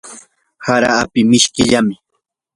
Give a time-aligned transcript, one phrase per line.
[0.65, 1.87] hara api mishkillam.